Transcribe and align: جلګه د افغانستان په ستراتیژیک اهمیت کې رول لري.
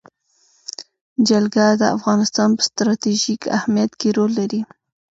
جلګه 1.27 1.67
د 1.81 1.83
افغانستان 1.97 2.49
په 2.57 2.61
ستراتیژیک 2.69 3.41
اهمیت 3.57 3.91
کې 3.99 4.09
رول 4.17 4.31
لري. 4.39 4.61